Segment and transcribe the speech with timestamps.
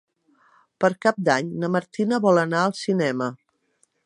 [0.83, 3.31] Per Cap d'Any na Martina vol anar al cinema.